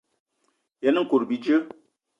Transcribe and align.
Yen 0.83 0.97
nkout 1.03 1.23
bíjé. 1.29 1.55